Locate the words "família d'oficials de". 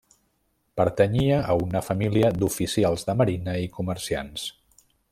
1.89-3.19